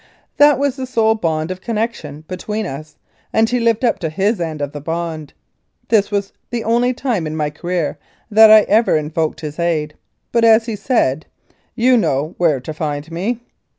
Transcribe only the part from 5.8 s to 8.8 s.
This was the only time in my career that I